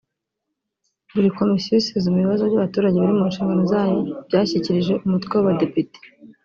Buri 1.13 1.29
Komisiyo 1.37 1.73
isuzuma 1.77 2.17
ibibazo 2.17 2.43
by’abaturage 2.49 2.95
biri 2.97 3.13
mu 3.19 3.25
nshingano 3.31 3.61
zayo 3.73 3.97
byashyikirijwe 4.27 4.93
Umutwe 5.05 5.31
w’Abadepite 5.35 5.99